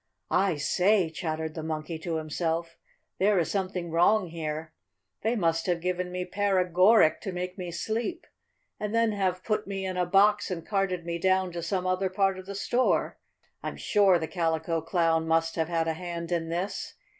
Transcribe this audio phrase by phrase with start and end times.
[0.31, 2.75] "I say!" chattered the Monkey to himself,
[3.19, 4.73] "there is something wrong here.
[5.21, 8.25] They must have given me paregoric to make me sleep,
[8.79, 12.09] and then have put me in a box and carted me down to some other
[12.09, 13.19] part of the store.
[13.61, 16.95] I'm sure the Calico Clown must have had a hand in this.